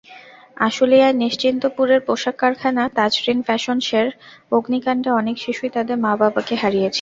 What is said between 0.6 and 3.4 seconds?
আশুলিয়ার নিশ্চিন্তপুরের পোশাক কারখানা তাজরীন